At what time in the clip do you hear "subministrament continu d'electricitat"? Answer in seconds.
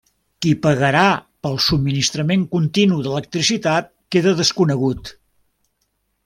1.65-3.93